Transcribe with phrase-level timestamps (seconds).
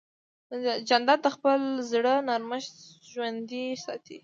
[0.87, 1.59] جانداد د خپل
[1.91, 2.75] زړه نرمښت
[3.11, 4.17] ژوندی ساتي.